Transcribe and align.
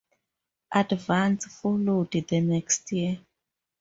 "Advance" 0.71 1.45
followed 1.59 2.09
the 2.11 2.41
next 2.41 2.85
day. 2.85 3.21